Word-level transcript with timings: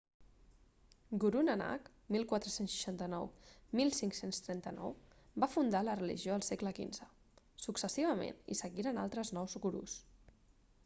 guru 1.23 1.41
nanak 1.47 1.89
14691539 2.13 4.87
va 5.43 5.49
fundar 5.55 5.81
la 5.89 5.97
religió 5.99 6.33
al 6.37 6.45
segle 6.47 6.71
xv. 6.85 7.09
successivament 7.67 8.41
hi 8.47 8.57
seguiren 8.63 9.03
altres 9.03 9.33
nou 9.39 9.53
gurus 9.67 9.99